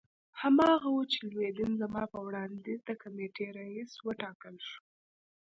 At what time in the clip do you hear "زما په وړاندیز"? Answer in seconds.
1.81-2.79